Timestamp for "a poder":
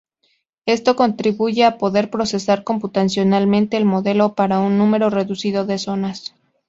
1.63-2.09